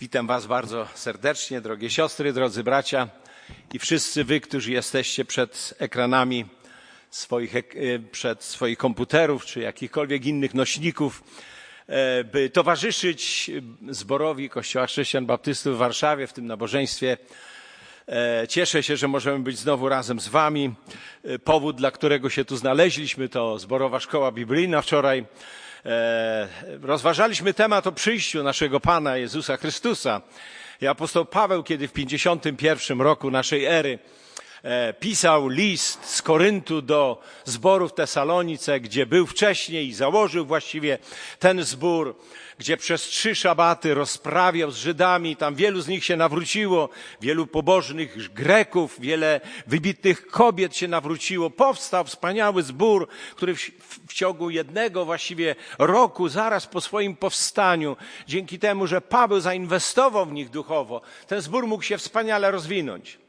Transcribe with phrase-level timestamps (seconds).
[0.00, 3.08] Witam Was bardzo serdecznie, drogie siostry, drodzy bracia
[3.74, 6.44] i wszyscy Wy, którzy jesteście przed ekranami
[7.10, 7.62] swoich, e,
[8.12, 11.24] przed swoich komputerów czy jakichkolwiek innych nośników,
[11.86, 13.50] e, by towarzyszyć
[13.88, 17.16] zborowi Kościoła Chrześcijan Baptystów w Warszawie w tym nabożeństwie.
[18.08, 20.74] E, cieszę się, że możemy być znowu razem z Wami.
[21.44, 25.24] Powód, dla którego się tu znaleźliśmy, to zborowa szkoła biblijna wczoraj
[26.82, 30.20] rozważaliśmy temat o przyjściu naszego Pana Jezusa Chrystusa.
[30.80, 34.25] I apostoł Paweł, kiedy w 51 roku naszej ery e,
[35.00, 40.98] pisał list z Koryntu do zboru w Tesalonice, gdzie był wcześniej i założył właściwie
[41.38, 42.16] ten zbór,
[42.58, 46.88] gdzie przez trzy szabaty rozprawiał z Żydami, tam wielu z nich się nawróciło,
[47.20, 51.50] wielu pobożnych Greków, wiele wybitnych kobiet się nawróciło.
[51.50, 53.60] Powstał wspaniały zbór, który w,
[54.08, 60.32] w ciągu jednego właściwie roku, zaraz po swoim powstaniu, dzięki temu, że Paweł zainwestował w
[60.32, 63.25] nich duchowo, ten zbór mógł się wspaniale rozwinąć.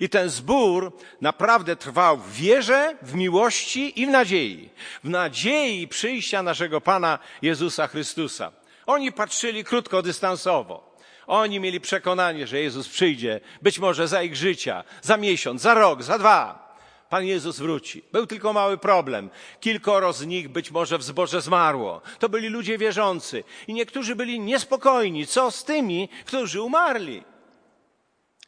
[0.00, 4.70] I ten zbór naprawdę trwał w wierze, w miłości i w nadziei.
[5.04, 8.52] W nadziei przyjścia naszego Pana Jezusa Chrystusa.
[8.86, 10.96] Oni patrzyli krótkodystansowo.
[11.26, 16.02] Oni mieli przekonanie, że Jezus przyjdzie, być może za ich życia, za miesiąc, za rok,
[16.02, 16.66] za dwa.
[17.08, 18.02] Pan Jezus wróci.
[18.12, 19.30] Był tylko mały problem.
[19.60, 22.00] Kilkoro z nich być może w zboże zmarło.
[22.18, 23.44] To byli ludzie wierzący.
[23.66, 25.26] I niektórzy byli niespokojni.
[25.26, 27.22] Co z tymi, którzy umarli?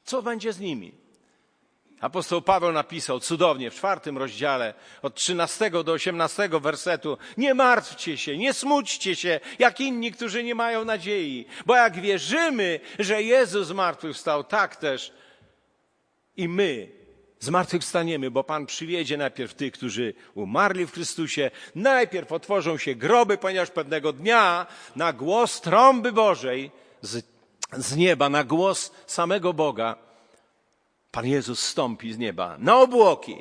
[0.04, 1.07] Co będzie z nimi?
[2.00, 7.18] Apostoł Paweł napisał cudownie w czwartym rozdziale od 13 do 18 wersetu.
[7.36, 12.80] Nie martwcie się, nie smućcie się, jak inni, którzy nie mają nadziei, bo jak wierzymy,
[12.98, 15.12] że Jezus zmartwychwstał, tak też
[16.36, 16.88] i my
[17.40, 23.70] zmartwychwstaniemy, bo Pan przywiedzie najpierw tych, którzy umarli w Chrystusie, najpierw otworzą się groby, ponieważ
[23.70, 27.26] pewnego dnia na głos trąby Bożej z,
[27.72, 30.07] z nieba, na głos samego Boga,
[31.18, 33.36] Pan Jezus stąpi z nieba na obłoki.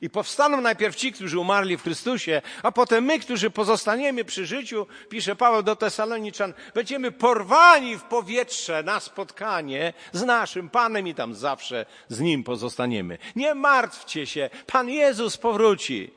[0.00, 4.86] I powstaną najpierw ci, którzy umarli w Chrystusie, a potem my, którzy pozostaniemy przy życiu,
[5.08, 11.34] pisze Paweł do Tesaloniczan, będziemy porwani w powietrze na spotkanie z naszym Panem i tam
[11.34, 13.18] zawsze z Nim pozostaniemy.
[13.36, 16.10] Nie martwcie się, Pan Jezus powróci.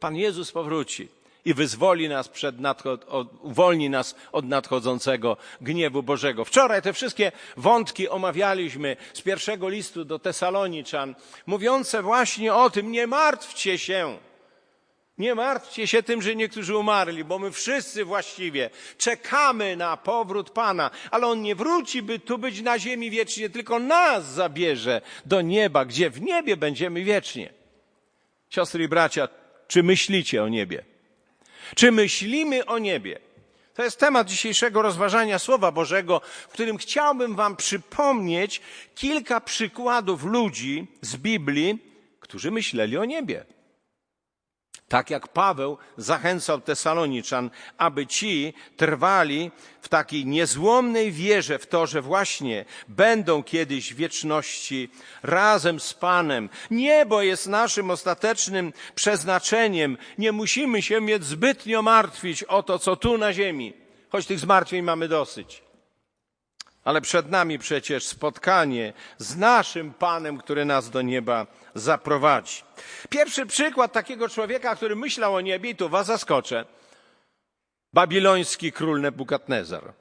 [0.00, 3.06] Pan Jezus powróci i wyzwoli nas przed nadchod,
[3.40, 6.44] uwolni nas od nadchodzącego gniewu Bożego.
[6.44, 11.14] Wczoraj te wszystkie wątki omawialiśmy z pierwszego listu do Tesaloniczan,
[11.46, 14.18] mówiące właśnie o tym, nie martwcie się.
[15.18, 20.90] Nie martwcie się tym, że niektórzy umarli, bo my wszyscy właściwie czekamy na powrót Pana,
[21.10, 25.84] ale On nie wróci, by tu być na ziemi wiecznie, tylko nas zabierze do nieba,
[25.84, 27.52] gdzie w niebie będziemy wiecznie.
[28.50, 29.28] Siostry i bracia,
[29.68, 30.91] czy myślicie o niebie?
[31.76, 33.18] Czy myślimy o niebie?
[33.74, 38.60] To jest temat dzisiejszego rozważania Słowa Bożego, w którym chciałbym Wam przypomnieć
[38.94, 41.78] kilka przykładów ludzi z Biblii,
[42.20, 43.44] którzy myśleli o niebie.
[44.92, 52.02] Tak jak Paweł zachęcał Tesaloniczan, aby ci trwali w takiej niezłomnej wierze w to, że
[52.02, 54.90] właśnie będą kiedyś w wieczności
[55.22, 56.48] razem z Panem.
[56.70, 59.98] Niebo jest naszym ostatecznym przeznaczeniem.
[60.18, 63.72] Nie musimy się mieć zbytnio martwić o to, co tu na ziemi,
[64.10, 65.62] choć tych zmartwień mamy dosyć.
[66.84, 72.62] Ale przed nami przecież spotkanie z naszym Panem, który nas do nieba zaprowadzi.
[73.08, 76.64] Pierwszy przykład takiego człowieka, który myślał o niebie, i tu was zaskoczę.
[77.92, 79.92] Babiloński król Nebukadnezar.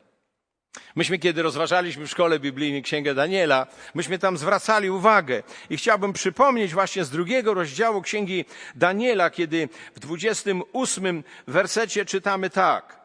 [0.95, 6.73] Myśmy, kiedy rozważaliśmy w szkole biblijnej Księgę Daniela, myśmy tam zwracali uwagę i chciałbym przypomnieć
[6.73, 8.45] właśnie z drugiego rozdziału Księgi
[8.75, 13.01] Daniela, kiedy w 28 wersecie czytamy tak.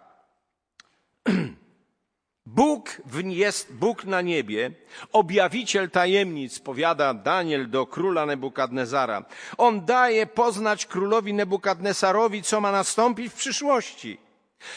[2.46, 4.70] Bóg jest Bóg na niebie,
[5.12, 9.24] objawiciel tajemnic, powiada Daniel do króla Nebukadnezara.
[9.58, 14.18] On daje poznać królowi Nebukadnesarowi, co ma nastąpić w przyszłości.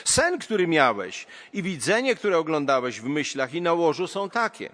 [0.05, 4.69] Sen, który miałeś i widzenie, które oglądałeś w myślach i na łożu są takie.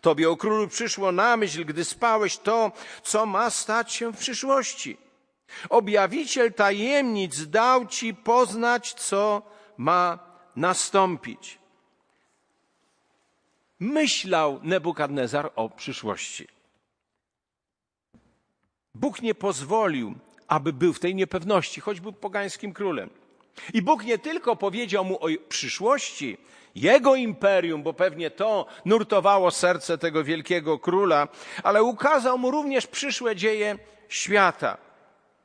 [0.00, 4.96] Tobie, o królu, przyszło na myśl, gdy spałeś to, co ma stać się w przyszłości.
[5.68, 9.42] Objawiciel tajemnic dał ci poznać, co
[9.76, 10.18] ma
[10.56, 11.63] nastąpić
[13.84, 16.48] myślał Nebukadnezar o przyszłości.
[18.94, 20.14] Bóg nie pozwolił,
[20.48, 23.10] aby był w tej niepewności, choć był pogańskim królem.
[23.74, 26.38] I Bóg nie tylko powiedział mu o przyszłości,
[26.74, 31.28] jego imperium, bo pewnie to nurtowało serce tego wielkiego króla,
[31.62, 33.78] ale ukazał mu również przyszłe dzieje
[34.08, 34.78] świata.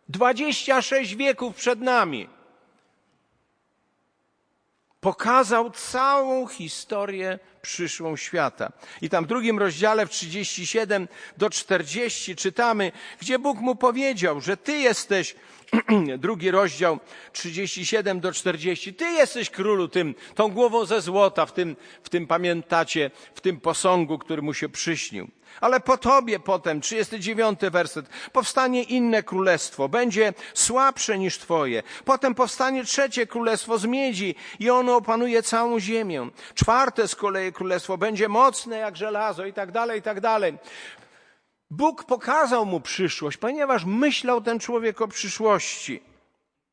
[0.10, 2.28] 26 wieków przed nami.
[5.00, 8.72] Pokazał całą historię przyszłą świata.
[9.02, 11.08] I tam w drugim rozdziale, w 37
[11.38, 12.92] do 40 czytamy,
[13.22, 15.36] gdzie Bóg mu powiedział, że ty jesteś,
[16.18, 17.00] drugi rozdział,
[17.34, 22.28] 37 do 40, ty jesteś królu tym, tą głową ze złota, w tym, w tym
[22.28, 25.32] pamiętacie, w tym posągu, który mu się przyśnił.
[25.62, 31.84] Ale po tobie potem, 39 werset, powstanie inne królestwo, będzie słabsze niż twoje.
[32.06, 36.30] Potem powstanie trzecie królestwo z miedzi i ono opanuje całą ziemię.
[36.56, 40.58] Czwarte z kolei królestwo będzie mocne jak żelazo i tak dalej, i tak dalej.
[41.72, 46.02] Bóg pokazał mu przyszłość, ponieważ myślał ten człowiek o przyszłości.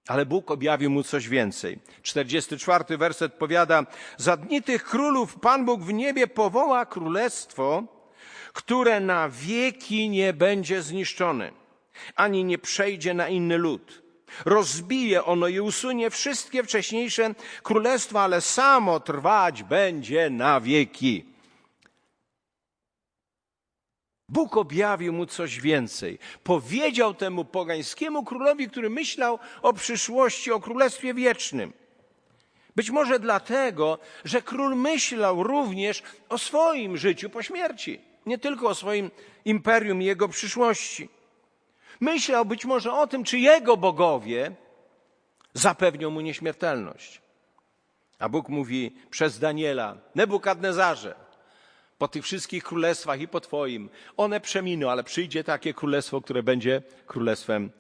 [0.09, 1.79] Ale Bóg objawił mu coś więcej.
[2.03, 3.87] 44 werset powiada,
[4.17, 7.83] za dni tych królów Pan Bóg w niebie powoła królestwo,
[8.53, 11.53] które na wieki nie będzie zniszczone,
[12.15, 14.06] ani nie przejdzie na inny lud.
[14.45, 21.25] Rozbije ono i usunie wszystkie wcześniejsze królestwa, ale samo trwać będzie na wieki.
[24.29, 26.19] Bóg objawił mu coś więcej.
[26.45, 31.73] Powiedział temu pogańskiemu królowi, który myślał o przyszłości, o królestwie wiecznym.
[32.77, 38.75] Być może dlatego, że król myślał również o swoim życiu po śmierci nie tylko o
[38.75, 39.11] swoim
[39.45, 41.09] imperium i jego przyszłości.
[42.01, 44.53] Myślał być może o tym, czy jego bogowie
[45.55, 47.21] zapewnią mu nieśmiertelność.
[48.19, 51.15] A Bóg mówi przez Daniela, Nebukadnezarze,
[51.99, 56.83] po tych wszystkich królestwach i po Twoim, one przeminą, ale przyjdzie takie królestwo, które będzie
[57.07, 57.71] królestwem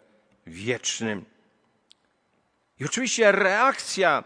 [0.46, 1.24] wiecznym.
[2.80, 4.24] I oczywiście reakcja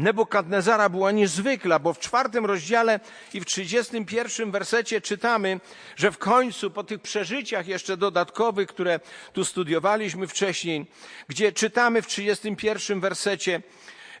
[0.00, 3.00] Nebukadnezara była niezwykła, bo w czwartym rozdziale
[3.34, 5.60] i w trzydziestym pierwszym wersecie czytamy,
[5.96, 9.00] że w końcu po tych przeżyciach jeszcze dodatkowych, które
[9.32, 10.86] tu studiowaliśmy wcześniej,
[11.28, 13.62] gdzie czytamy w trzydziestym pierwszym wersecie,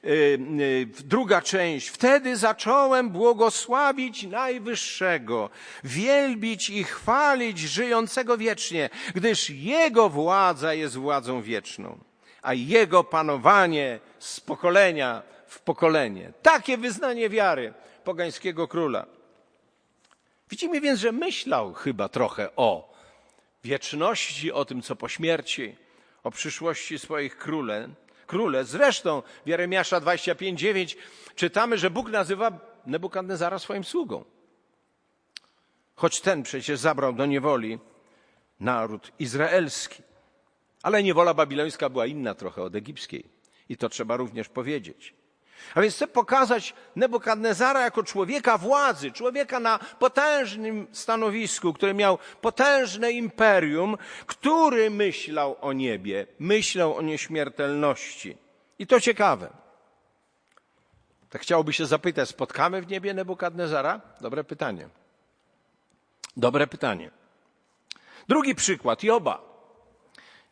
[0.02, 0.10] yy,
[0.56, 1.88] yy, druga część.
[1.88, 5.50] Wtedy zacząłem błogosławić Najwyższego,
[5.84, 11.98] wielbić i chwalić żyjącego wiecznie, gdyż Jego władza jest władzą wieczną,
[12.42, 16.32] a Jego panowanie z pokolenia w pokolenie.
[16.42, 17.74] Takie wyznanie wiary
[18.04, 19.06] pogańskiego króla.
[20.50, 22.94] Widzimy więc, że myślał chyba trochę o
[23.64, 25.76] wieczności, o tym, co po śmierci,
[26.22, 27.88] o przyszłości swoich króle.
[28.26, 28.64] króle.
[28.64, 30.96] Zresztą w Jeremiasza 25:9
[31.34, 32.50] czytamy, że Bóg nazywa
[32.86, 34.24] Nebukadnezara swoim sługą.
[35.94, 37.78] Choć ten przecież zabrał do niewoli
[38.60, 40.02] naród izraelski.
[40.82, 43.24] Ale niewola babilońska była inna trochę od egipskiej.
[43.68, 45.19] I to trzeba również powiedzieć.
[45.74, 53.12] A więc chcę pokazać Nebukadnezara jako człowieka władzy, człowieka na potężnym stanowisku, który miał potężne
[53.12, 53.96] imperium,
[54.26, 58.36] który myślał o niebie, myślał o nieśmiertelności.
[58.78, 59.50] I to ciekawe.
[61.30, 64.00] Tak chciałoby się zapytać, spotkamy w niebie Nebukadnezara?
[64.20, 64.88] Dobre pytanie.
[66.36, 67.10] Dobre pytanie.
[68.28, 69.42] Drugi przykład, Joba.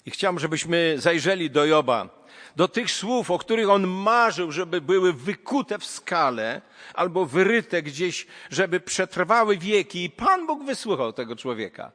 [0.06, 2.17] I chciałbym, żebyśmy zajrzeli do Joba
[2.58, 6.60] do tych słów, o których on marzył, żeby były wykute w skale
[6.94, 10.05] albo wyryte gdzieś, żeby przetrwały wieki.
[10.05, 11.93] I Pan Bóg wysłuchał tego człowieka.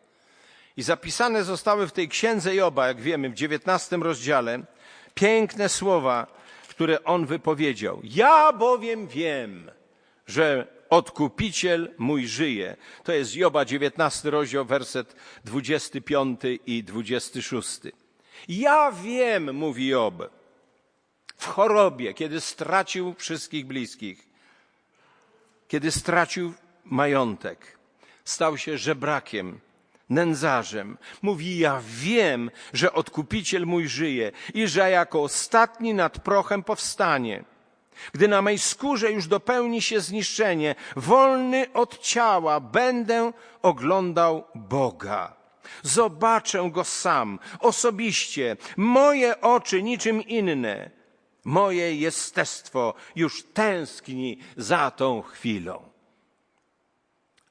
[0.77, 4.59] I zapisane zostały w tej księdze Joba, jak wiemy, w dziewiętnastym rozdziale,
[5.15, 6.27] piękne słowa,
[6.67, 8.01] które on wypowiedział.
[8.03, 9.71] Ja bowiem wiem,
[10.27, 12.75] że odkupiciel mój żyje.
[13.03, 17.91] To jest Joba, dziewiętnasty rozdział, werset dwudziesty piąty i dwudziesty szósty.
[18.47, 20.42] Ja wiem, mówi Job,
[21.37, 24.27] w chorobie, kiedy stracił wszystkich bliskich,
[25.67, 26.53] kiedy stracił
[26.85, 27.77] majątek,
[28.25, 29.59] stał się żebrakiem,
[30.09, 30.97] nędzarzem.
[31.21, 37.43] Mówi, ja wiem, że odkupiciel mój żyje i że jako ostatni nad prochem powstanie.
[38.13, 45.35] Gdy na mej skórze już dopełni się zniszczenie, wolny od ciała, będę oglądał Boga.
[45.83, 51.02] Zobaczę go sam, osobiście, moje oczy niczym inne
[51.43, 55.89] Moje jestestwo już tęskni za tą chwilą.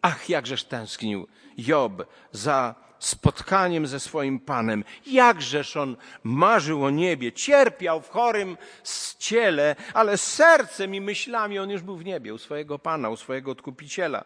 [0.02, 1.26] Ach, jakżeż tęsknił
[1.58, 4.84] Job za spotkaniem ze swoim Panem.
[5.06, 8.56] Jakżeż on marzył o niebie, cierpiał w chorym
[9.18, 13.50] ciele, ale sercem i myślami on już był w niebie, u swojego Pana, u swojego
[13.50, 14.24] Odkupiciela.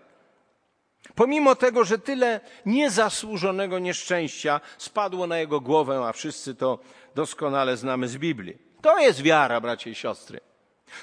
[1.14, 6.78] Pomimo tego, że tyle niezasłużonego nieszczęścia spadło na jego głowę, a wszyscy to
[7.14, 8.65] doskonale znamy z Biblii.
[8.82, 10.40] To jest wiara, bracie i siostry.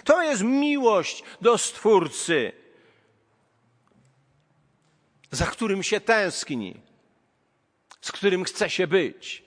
[0.03, 2.51] To jest miłość do Stwórcy,
[5.31, 6.81] za którym się tęskni,
[8.01, 9.43] z którym chce się być.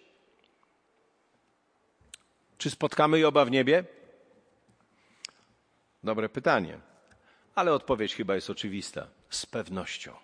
[2.59, 3.85] Czy spotkamy Joba w niebie?
[6.05, 6.79] Dobre pytanie,
[7.55, 9.09] ale odpowiedź chyba jest oczywista.
[9.31, 10.17] Z pewnością.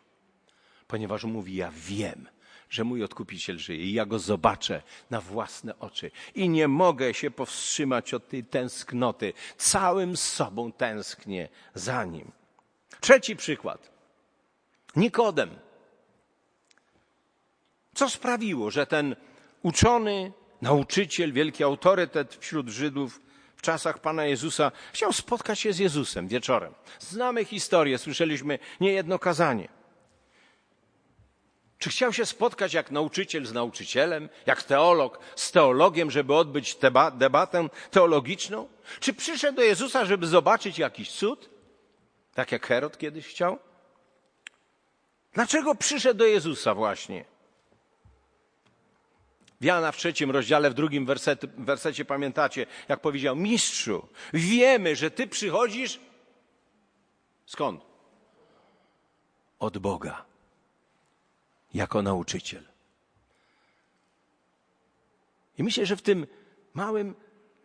[0.87, 2.29] Ponieważ mówi, ja wiem,
[2.73, 6.11] że mój odkupiciel żyje i ja go zobaczę na własne oczy.
[6.35, 9.33] I nie mogę się powstrzymać od tej tęsknoty.
[9.57, 12.33] Całym sobą tęsknię za nim.
[13.01, 13.91] Trzeci przykład.
[14.97, 15.51] Nikodem.
[17.95, 19.17] Co sprawiło, że ten
[19.63, 23.21] uczony, nauczyciel, wielki autorytet wśród Żydów
[23.57, 26.75] w czasach Pana Jezusa chciał spotkać się z Jezusem wieczorem?
[26.99, 29.82] Znamy historię, słyszeliśmy niejedno kazanie.
[31.83, 36.77] Czy chciał się spotkać jak nauczyciel z nauczycielem, jak teolog z teologiem, żeby odbyć
[37.15, 38.69] debatę teologiczną?
[39.01, 41.51] Czy przyszedł do Jezusa, żeby zobaczyć jakiś cud?
[42.35, 43.59] Tak jak Herod kiedyś chciał?
[45.33, 47.25] Dlaczego przyszedł do Jezusa właśnie?
[49.61, 55.27] Jana w trzecim rozdziale, w drugim wersecie, wersecie pamiętacie, jak powiedział, mistrzu, wiemy, że ty
[55.27, 56.01] przychodzisz
[57.47, 57.81] skąd?
[59.59, 60.32] Od Boga
[61.75, 62.65] jako nauczyciel.
[65.59, 66.27] I myślę, że w tym
[66.75, 67.15] małym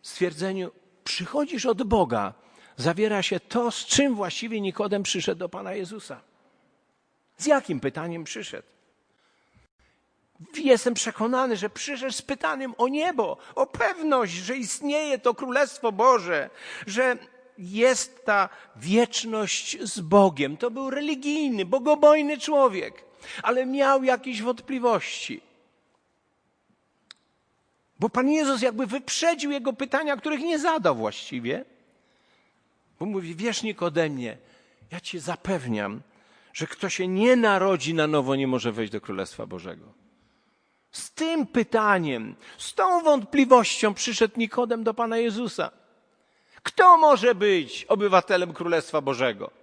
[0.02, 0.70] stwierdzeniu
[1.04, 2.34] przychodzisz od Boga,
[2.76, 6.20] zawiera się to, z czym właściwie Nikodem przyszedł do Pana Jezusa.
[7.36, 8.68] Z jakim pytaniem przyszedł?
[10.54, 16.50] Jestem przekonany, że przyszedł z pytaniem o niebo, o pewność, że istnieje to Królestwo Boże,
[16.86, 17.16] że
[17.58, 20.56] jest ta wieczność z Bogiem.
[20.56, 23.07] To był religijny, bogobojny człowiek
[23.42, 25.40] ale miał jakieś wątpliwości.
[28.00, 31.64] Bo Pan Jezus jakby wyprzedził jego pytania, których nie zadał właściwie.
[33.00, 34.36] Bo mówi, wiesz ode mnie,
[34.92, 36.00] ja cię zapewniam,
[36.52, 39.84] że kto się nie narodzi na nowo, nie może wejść do Królestwa Bożego.
[40.92, 45.70] Z tym pytaniem, z tą wątpliwością przyszedł Nikodem do Pana Jezusa.
[46.62, 49.57] Kto może być obywatelem Królestwa Bożego?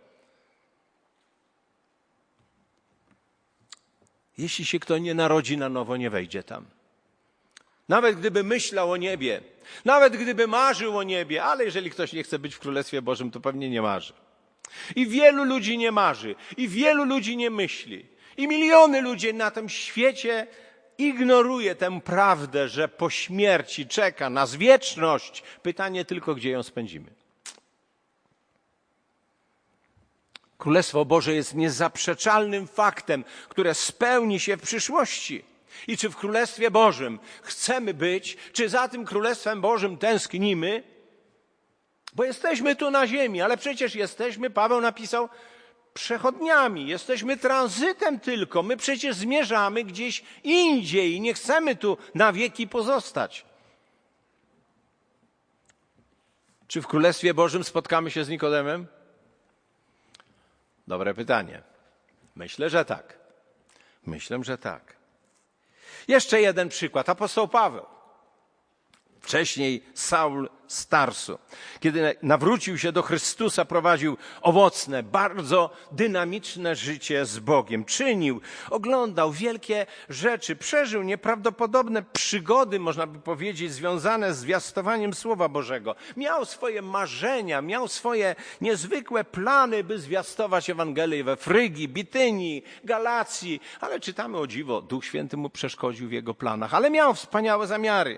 [4.37, 6.65] Jeśli się kto nie narodzi na nowo, nie wejdzie tam.
[7.89, 9.41] Nawet gdyby myślał o niebie,
[9.85, 13.39] nawet gdyby marzył o niebie, ale jeżeli ktoś nie chce być w Królestwie Bożym, to
[13.39, 14.13] pewnie nie marzy.
[14.95, 18.05] I wielu ludzi nie marzy, i wielu ludzi nie myśli,
[18.37, 20.47] i miliony ludzi na tym świecie
[20.97, 25.43] ignoruje tę prawdę, że po śmierci czeka nas wieczność.
[25.63, 27.25] Pytanie tylko, gdzie ją spędzimy.
[30.57, 35.45] Królestwo Boże jest niezaprzeczalnym faktem, które spełni się w przyszłości.
[35.88, 40.83] I czy w Królestwie Bożym chcemy być, czy za tym Królestwem Bożym tęsknimy?
[42.13, 45.29] Bo jesteśmy tu na ziemi, ale przecież jesteśmy, Paweł napisał,
[45.93, 48.63] przechodniami, jesteśmy tranzytem tylko.
[48.63, 53.45] My przecież zmierzamy gdzieś indziej i nie chcemy tu na wieki pozostać.
[56.67, 58.88] Czy w Królestwie Bożym spotkamy się z Nikodemem?
[60.87, 61.61] Dobre pytanie.
[62.35, 63.17] Myślę, że tak.
[64.05, 64.95] Myślę, że tak.
[66.07, 67.09] Jeszcze jeden przykład.
[67.09, 67.94] Apostoł Paweł.
[69.25, 71.39] Wcześniej Saul Starsu.
[71.79, 77.86] Kiedy nawrócił się do Chrystusa, prowadził owocne, bardzo dynamiczne życie z Bogiem.
[77.86, 85.96] Czynił, oglądał wielkie rzeczy, przeżył nieprawdopodobne przygody, można by powiedzieć, związane z zwiastowaniem Słowa Bożego.
[86.17, 94.00] Miał swoje marzenia, miał swoje niezwykłe plany, by zwiastować Ewangelię we Frygii, Bitynii, Galacji, ale
[94.00, 98.17] czytamy o dziwo, Duch Święty mu przeszkodził w jego planach, ale miał wspaniałe zamiary.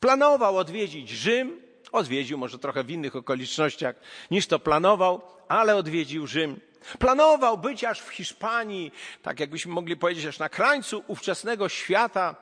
[0.00, 1.62] Planował odwiedzić Rzym,
[1.92, 3.96] odwiedził może trochę w innych okolicznościach
[4.30, 6.60] niż to planował, ale odwiedził Rzym.
[6.98, 12.36] Planował być aż w Hiszpanii, tak jakbyśmy mogli powiedzieć, aż na krańcu ówczesnego świata,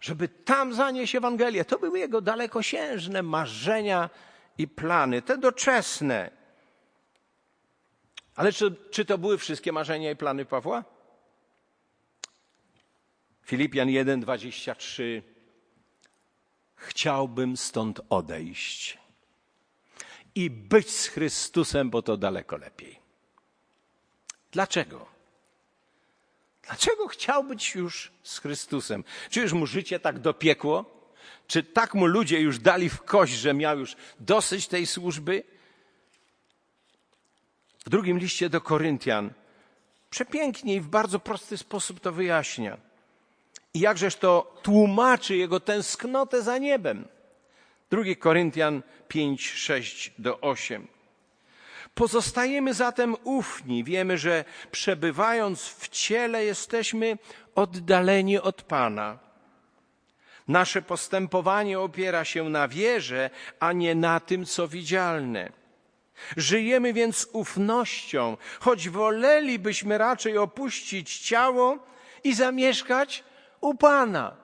[0.00, 1.64] żeby tam zanieść Ewangelię.
[1.64, 4.10] To były jego dalekosiężne marzenia
[4.58, 6.30] i plany, te doczesne.
[8.36, 10.84] Ale czy, czy to były wszystkie marzenia i plany Pawła?
[13.42, 15.22] Filipian 1, 23
[16.78, 18.98] chciałbym stąd odejść
[20.34, 22.98] i być z Chrystusem, bo to daleko lepiej.
[24.52, 25.06] Dlaczego?
[26.62, 29.04] Dlaczego chciał być już z Chrystusem?
[29.30, 30.84] Czy już mu życie tak dopiekło?
[31.46, 35.42] Czy tak mu ludzie już dali w kość, że miał już dosyć tej służby?
[37.78, 39.32] W drugim liście do Koryntian
[40.10, 42.87] przepięknie i w bardzo prosty sposób to wyjaśnia.
[43.74, 47.08] I jakżeż to tłumaczy jego tęsknotę za niebem.
[47.90, 50.86] 2 Koryntian 5, 6 do 8.
[51.94, 57.18] Pozostajemy zatem ufni, wiemy, że przebywając w ciele jesteśmy
[57.54, 59.18] oddaleni od Pana.
[60.48, 65.52] Nasze postępowanie opiera się na wierze, a nie na tym, co widzialne.
[66.36, 71.78] Żyjemy więc ufnością, choć wolelibyśmy raczej opuścić ciało
[72.24, 73.24] i zamieszkać
[73.60, 74.36] u Pana.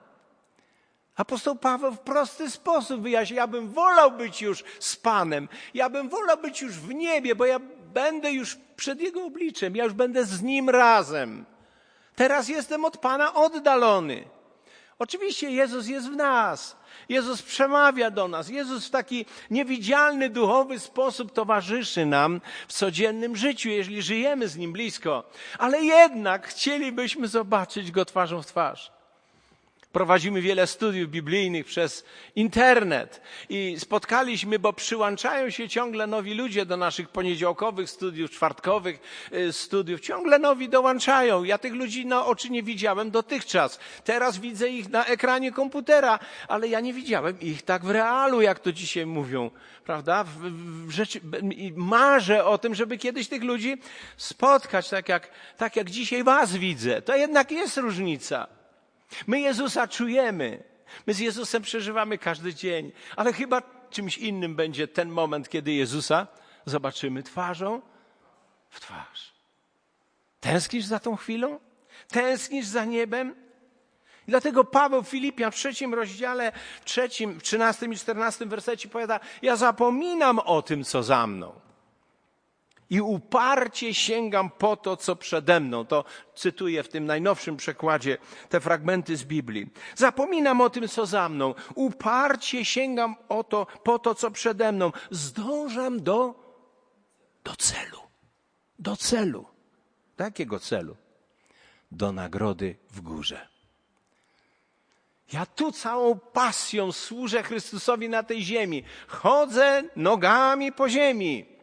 [1.15, 6.09] Apostoł Paweł w prosty sposób wyjaśnia, ja bym wolał być już z Panem, ja bym
[6.09, 7.59] wolał być już w niebie, bo ja
[7.93, 11.45] będę już przed Jego obliczem, ja już będę z Nim razem.
[12.15, 14.23] Teraz jestem od Pana oddalony.
[14.99, 16.77] Oczywiście Jezus jest w nas.
[17.09, 18.49] Jezus przemawia do nas.
[18.49, 24.73] Jezus w taki niewidzialny, duchowy sposób towarzyszy nam w codziennym życiu, jeżeli żyjemy z Nim
[24.73, 25.23] blisko.
[25.59, 28.94] Ale jednak chcielibyśmy zobaczyć Go twarzą w twarz.
[29.95, 36.77] Prowadzimy wiele studiów biblijnych przez internet i spotkaliśmy, bo przyłączają się ciągle nowi ludzie do
[36.77, 38.99] naszych poniedziałkowych studiów, czwartkowych
[39.33, 40.01] y, studiów.
[40.01, 41.43] Ciągle nowi dołączają.
[41.43, 43.79] Ja tych ludzi na oczy nie widziałem dotychczas.
[44.03, 48.59] Teraz widzę ich na ekranie komputera, ale ja nie widziałem ich tak w realu, jak
[48.59, 49.51] to dzisiaj mówią.
[49.85, 50.23] Prawda?
[50.23, 50.29] W,
[50.87, 51.21] w rzeczy,
[51.75, 53.77] marzę o tym, żeby kiedyś tych ludzi
[54.17, 57.01] spotkać, tak jak, tak jak dzisiaj was widzę.
[57.01, 58.64] To jednak jest różnica.
[59.27, 60.63] My Jezusa czujemy.
[61.07, 66.27] My z Jezusem przeżywamy każdy dzień, ale chyba czymś innym będzie ten moment, kiedy Jezusa
[66.65, 67.81] zobaczymy twarzą
[68.69, 69.33] w twarz.
[70.39, 71.59] Tęsknisz za tą chwilą?
[72.07, 73.35] Tęsknisz za niebem?
[74.27, 76.51] I dlatego Paweł w Filipian w trzecim rozdziale,
[76.85, 81.64] trzecim, w trzynastym i czternastym wersecie powiada, ja zapominam o tym, co za mną
[82.89, 85.85] i uparcie sięgam po to, co przede mną.
[85.85, 88.17] To cytuję w tym najnowszym przekładzie
[88.49, 89.69] te fragmenty z Biblii.
[89.95, 91.53] Zapominam o tym, co za mną.
[91.75, 94.91] Uparcie sięgam o to, po to, co przede mną.
[95.11, 96.35] Zdążam do,
[97.43, 97.99] do celu.
[98.79, 99.45] Do celu.
[100.17, 100.95] Do jakiego celu?
[101.91, 103.47] Do nagrody w górze.
[105.33, 108.83] Ja tu całą pasją służę Chrystusowi na tej ziemi.
[109.07, 111.54] Chodzę nogami po ziemi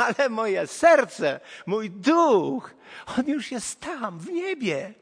[0.00, 2.74] ale moje serce, mój duch,
[3.18, 4.94] on już jest tam, w niebie.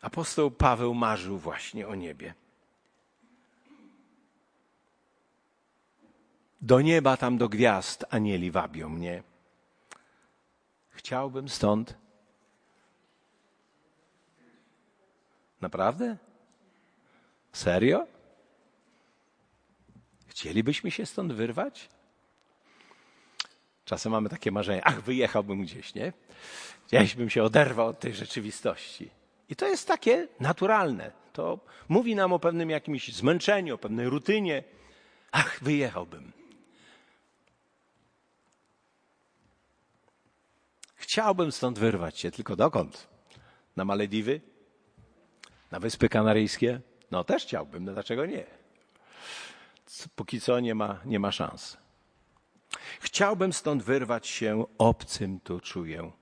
[0.00, 2.34] Apostoł Paweł marzył właśnie o niebie.
[6.60, 9.22] Do nieba, tam do gwiazd anieli wabią mnie.
[10.90, 11.94] Chciałbym stąd.
[15.60, 16.16] Naprawdę?
[17.52, 18.06] Serio?
[20.32, 21.88] Chcielibyśmy się stąd wyrwać?
[23.84, 26.12] Czasem mamy takie marzenie, ach, wyjechałbym gdzieś, nie?
[26.88, 29.10] Gdzieś bym się oderwał od tej rzeczywistości.
[29.48, 31.12] I to jest takie naturalne.
[31.32, 34.64] To mówi nam o pewnym jakimś zmęczeniu, o pewnej rutynie.
[35.32, 36.32] Ach, wyjechałbym.
[40.94, 43.08] Chciałbym stąd wyrwać się, tylko dokąd?
[43.76, 44.40] Na Malediwy?
[45.70, 46.80] Na Wyspy Kanaryjskie?
[47.10, 48.61] No też chciałbym, no dlaczego nie?
[50.14, 51.76] Póki co nie ma, nie ma szans.
[53.00, 56.12] Chciałbym stąd wyrwać się, obcym tu czuję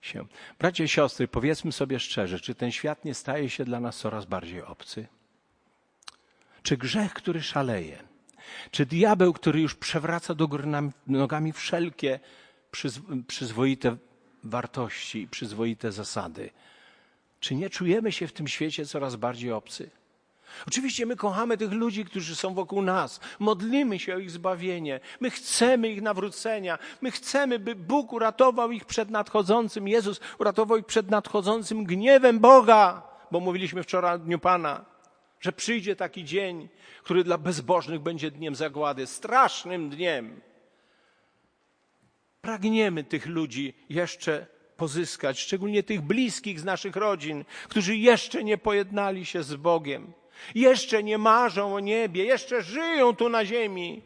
[0.00, 0.26] się.
[0.58, 4.24] Bracie i siostry, powiedzmy sobie szczerze, czy ten świat nie staje się dla nas coraz
[4.24, 5.06] bardziej obcy?
[6.62, 8.02] Czy grzech, który szaleje,
[8.70, 10.64] czy diabeł, który już przewraca do góry
[11.06, 12.20] nogami wszelkie
[13.26, 13.96] przyzwoite
[14.44, 16.50] wartości i przyzwoite zasady,
[17.40, 19.90] czy nie czujemy się w tym świecie coraz bardziej obcy?
[20.66, 23.20] Oczywiście my kochamy tych ludzi, którzy są wokół nas.
[23.38, 25.00] Modlimy się o ich zbawienie.
[25.20, 26.78] My chcemy ich nawrócenia.
[27.00, 33.02] My chcemy, by Bóg uratował ich przed nadchodzącym, Jezus uratował ich przed nadchodzącym gniewem Boga,
[33.30, 34.84] bo mówiliśmy wczoraj o Dniu Pana,
[35.40, 36.68] że przyjdzie taki dzień,
[37.02, 40.40] który dla bezbożnych będzie dniem zagłady, strasznym dniem.
[42.40, 49.26] Pragniemy tych ludzi jeszcze pozyskać, szczególnie tych bliskich z naszych rodzin, którzy jeszcze nie pojednali
[49.26, 50.12] się z Bogiem.
[50.54, 54.02] Jeszcze nie marzą o niebie, jeszcze żyją tu na ziemi.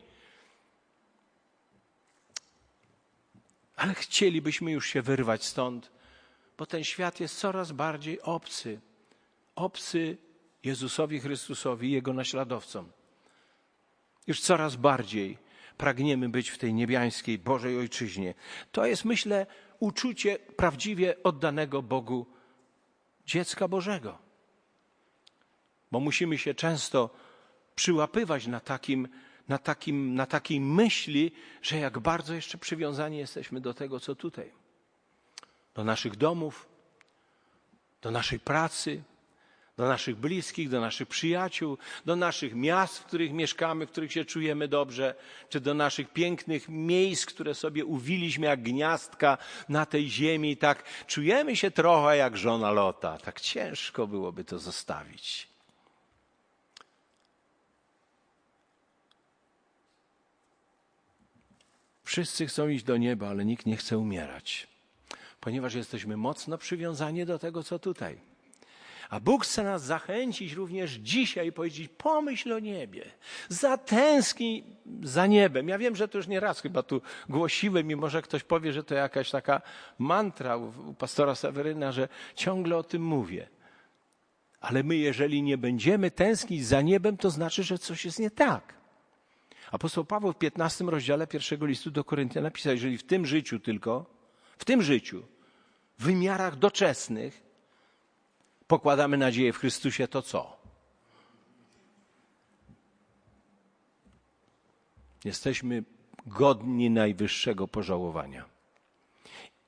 [3.76, 5.90] Ale chcielibyśmy już się wyrwać stąd,
[6.58, 8.80] bo ten świat jest coraz bardziej obcy.
[9.54, 10.16] Obcy
[10.64, 12.92] Jezusowi Chrystusowi i Jego naśladowcom.
[14.26, 15.38] Już coraz bardziej
[15.78, 18.34] pragniemy być w tej niebiańskiej Bożej Ojczyźnie.
[18.72, 19.46] To jest, myślę,
[19.78, 22.26] uczucie prawdziwie oddanego Bogu
[23.26, 24.27] dziecka Bożego
[25.92, 27.10] bo musimy się często
[27.74, 29.08] przyłapywać na, takim,
[29.48, 34.52] na, takim, na takiej myśli, że jak bardzo jeszcze przywiązani jesteśmy do tego, co tutaj.
[35.74, 36.68] Do naszych domów,
[38.02, 39.02] do naszej pracy,
[39.78, 44.24] do naszych bliskich, do naszych przyjaciół, do naszych miast, w których mieszkamy, w których się
[44.24, 45.14] czujemy dobrze,
[45.48, 50.56] czy do naszych pięknych miejsc, które sobie uwiliśmy jak gniazdka na tej ziemi.
[50.56, 53.18] Tak czujemy się trochę jak żona Lota.
[53.18, 55.47] Tak ciężko byłoby to zostawić.
[62.08, 64.66] Wszyscy chcą iść do nieba, ale nikt nie chce umierać,
[65.40, 68.20] ponieważ jesteśmy mocno przywiązani do tego, co tutaj.
[69.10, 73.04] A Bóg chce nas zachęcić również dzisiaj i powiedzieć: pomyśl o niebie,
[73.48, 74.64] zatęsknij
[75.02, 75.68] za niebem.
[75.68, 78.84] Ja wiem, że to już nie raz chyba tu głosiłem, i może ktoś powie, że
[78.84, 79.62] to jakaś taka
[79.98, 83.48] mantra u pastora Seweryna, że ciągle o tym mówię.
[84.60, 88.77] Ale my, jeżeli nie będziemy tęsknić za niebem, to znaczy, że coś jest nie tak.
[89.72, 94.06] Apostoł Paweł w 15 rozdziale pierwszego listu do Koryntia napisał, jeżeli w tym życiu tylko,
[94.58, 95.22] w tym życiu,
[95.98, 97.42] w wymiarach doczesnych,
[98.66, 100.58] pokładamy nadzieję w Chrystusie, to co?
[105.24, 105.84] Jesteśmy
[106.26, 108.44] godni najwyższego pożałowania.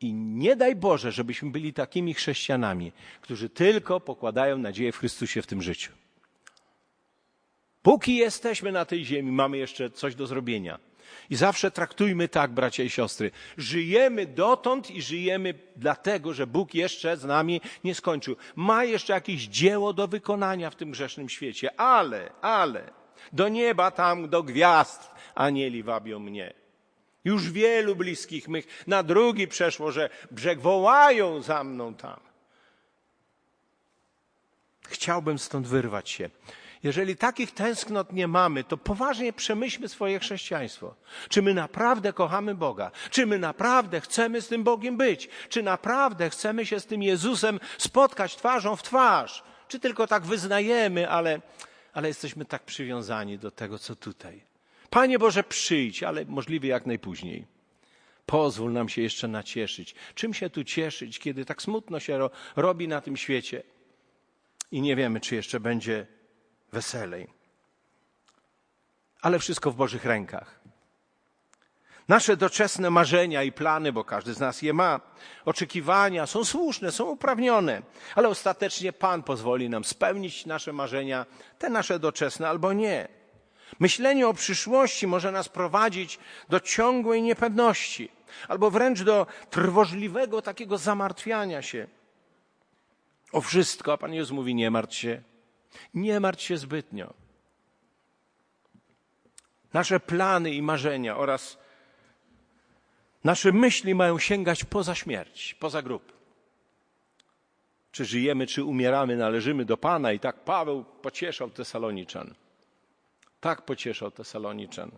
[0.00, 5.46] I nie daj Boże, żebyśmy byli takimi chrześcijanami, którzy tylko pokładają nadzieję w Chrystusie w
[5.46, 5.92] tym życiu.
[7.82, 10.78] Póki jesteśmy na tej ziemi, mamy jeszcze coś do zrobienia.
[11.30, 13.30] I zawsze traktujmy tak, bracia i siostry.
[13.58, 18.36] Żyjemy dotąd i żyjemy dlatego, że Bóg jeszcze z nami nie skończył.
[18.56, 22.90] Ma jeszcze jakieś dzieło do wykonania w tym grzesznym świecie, ale, ale,
[23.32, 26.52] do nieba tam, do gwiazd anieli wabią mnie.
[27.24, 32.20] Już wielu bliskich mych na drugi przeszło, że brzeg wołają za mną tam.
[34.88, 36.30] Chciałbym stąd wyrwać się.
[36.82, 40.94] Jeżeli takich tęsknot nie mamy, to poważnie przemyślmy swoje chrześcijaństwo.
[41.28, 42.90] Czy my naprawdę kochamy Boga?
[43.10, 45.28] Czy my naprawdę chcemy z tym Bogiem być?
[45.48, 49.42] Czy naprawdę chcemy się z tym Jezusem spotkać twarzą w twarz?
[49.68, 51.40] Czy tylko tak wyznajemy, ale,
[51.92, 54.42] ale jesteśmy tak przywiązani do tego, co tutaj?
[54.90, 57.46] Panie Boże, przyjdź, ale możliwie jak najpóźniej.
[58.26, 59.94] Pozwól nam się jeszcze nacieszyć.
[60.14, 63.62] Czym się tu cieszyć, kiedy tak smutno się ro, robi na tym świecie
[64.72, 66.06] i nie wiemy, czy jeszcze będzie
[66.72, 67.28] weselej.
[69.22, 70.60] Ale wszystko w Bożych rękach.
[72.08, 75.00] Nasze doczesne marzenia i plany, bo każdy z nas je ma,
[75.44, 77.82] oczekiwania są słuszne, są uprawnione,
[78.14, 81.26] ale ostatecznie Pan pozwoli nam spełnić nasze marzenia,
[81.58, 83.08] te nasze doczesne albo nie.
[83.80, 88.08] Myślenie o przyszłości może nas prowadzić do ciągłej niepewności,
[88.48, 91.86] albo wręcz do trwożliwego takiego zamartwiania się
[93.32, 93.92] o wszystko.
[93.92, 95.22] A Pan Jezus mówi: Nie martw się,
[95.94, 97.14] nie martw się zbytnio.
[99.72, 101.58] Nasze plany i marzenia oraz
[103.24, 106.12] nasze myśli mają sięgać poza śmierć, poza grób.
[107.92, 112.34] Czy żyjemy, czy umieramy, należymy do Pana i tak Paweł pocieszał Tesaloniczan.
[113.40, 114.90] Tak pocieszał Tesaloniczan.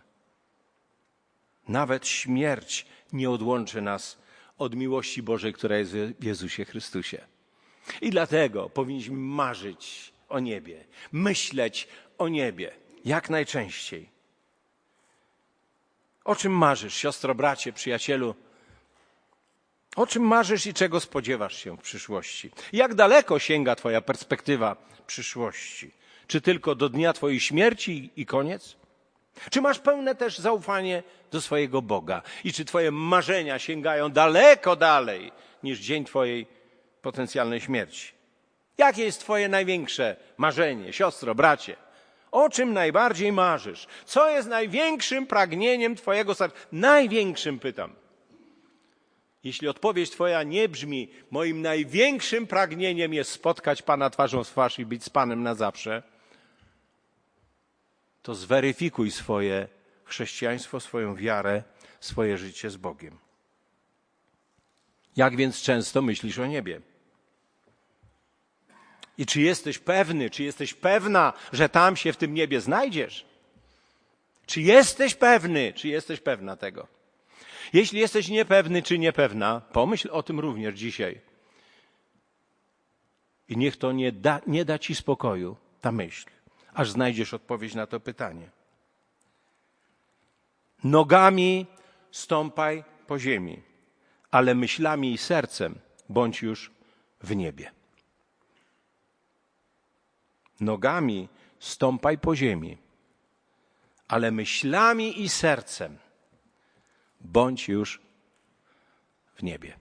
[1.68, 4.18] Nawet śmierć nie odłączy nas
[4.58, 7.26] od miłości Bożej, która jest w Jezusie Chrystusie.
[8.00, 12.72] I dlatego powinniśmy marzyć o niebie, myśleć o niebie
[13.04, 14.08] jak najczęściej.
[16.24, 18.34] O czym marzysz, siostro, bracie, przyjacielu?
[19.96, 22.50] O czym marzysz i czego spodziewasz się w przyszłości?
[22.72, 25.90] Jak daleko sięga Twoja perspektywa przyszłości?
[26.26, 28.76] Czy tylko do dnia Twojej śmierci i koniec?
[29.50, 32.22] Czy masz pełne też zaufanie do swojego Boga?
[32.44, 36.46] I czy Twoje marzenia sięgają daleko dalej niż dzień Twojej
[37.02, 38.21] potencjalnej śmierci?
[38.78, 41.76] Jakie jest Twoje największe marzenie, siostro, bracie?
[42.30, 43.86] O czym najbardziej marzysz?
[44.04, 46.56] Co jest największym pragnieniem Twojego serca?
[46.72, 47.94] Największym pytam.
[49.44, 54.86] Jeśli odpowiedź Twoja nie brzmi, moim największym pragnieniem jest spotkać Pana twarzą w twarz i
[54.86, 56.02] być z Panem na zawsze,
[58.22, 59.68] to zweryfikuj swoje
[60.04, 61.62] chrześcijaństwo, swoją wiarę,
[62.00, 63.18] swoje życie z Bogiem.
[65.16, 66.80] Jak więc często myślisz o niebie?
[69.18, 73.24] I czy jesteś pewny, czy jesteś pewna, że tam się w tym niebie znajdziesz?
[74.46, 76.86] Czy jesteś pewny, czy jesteś pewna tego?
[77.72, 81.20] Jeśli jesteś niepewny czy niepewna, pomyśl o tym również dzisiaj.
[83.48, 86.26] I niech to nie da, nie da ci spokoju, ta myśl,
[86.74, 88.50] aż znajdziesz odpowiedź na to pytanie.
[90.84, 91.66] Nogami
[92.10, 93.62] stąpaj po ziemi,
[94.30, 96.70] ale myślami i sercem bądź już
[97.20, 97.81] w niebie
[100.60, 102.78] nogami stąpaj po ziemi,
[104.08, 105.98] ale myślami i sercem
[107.20, 108.00] bądź już
[109.34, 109.78] w niebie.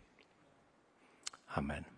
[1.48, 1.91] Amen.